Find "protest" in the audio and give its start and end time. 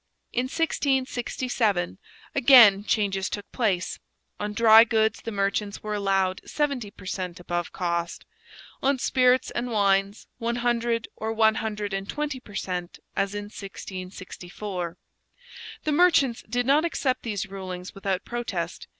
18.25-18.87